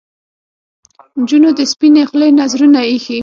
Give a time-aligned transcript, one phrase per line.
[1.19, 3.19] نجونو د سپنې خولې نذرونه ایښي